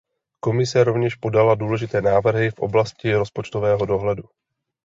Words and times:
Komise 0.39 0.83
rovněž 0.83 1.15
podala 1.15 1.55
důležité 1.55 2.01
návrhy 2.01 2.51
v 2.51 2.59
oblasti 2.59 3.13
rozpočtového 3.15 3.85
dohledu. 3.85 4.23